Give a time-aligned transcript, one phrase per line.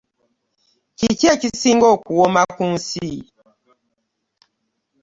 [0.97, 3.09] Kiki ekisinga okuwooma ku nsi?